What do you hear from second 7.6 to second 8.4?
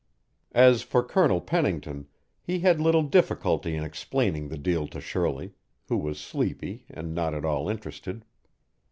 interested.